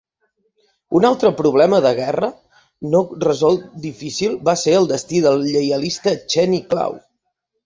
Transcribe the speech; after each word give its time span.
Un 0.99 1.03
altre 1.09 1.31
problema 1.41 1.81
de 1.85 1.91
guerra 1.99 2.29
no 2.93 3.01
resolt 3.25 3.69
difícil 3.85 4.35
va 4.51 4.57
ser 4.63 4.75
el 4.79 4.89
destí 4.95 5.23
del 5.27 5.45
lleialista 5.53 6.17
Cheney 6.35 6.65
Clow. 6.75 6.99